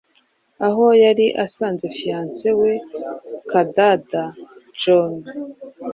[0.67, 2.71] aho yari asanze fiancé we
[3.49, 4.23] Kadada
[4.81, 5.25] Jons